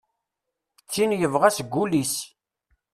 [0.85, 2.13] D tin yebɣa seg wul-is.